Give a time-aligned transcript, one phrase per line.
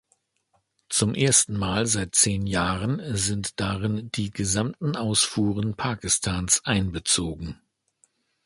[0.89, 7.61] Zum ersten Mal seit zehn Jahren sind darin die gesamten Ausfuhren Pakistans einbezogen.